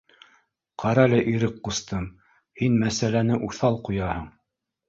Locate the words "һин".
2.63-2.81